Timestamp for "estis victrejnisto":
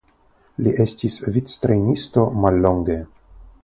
0.85-2.27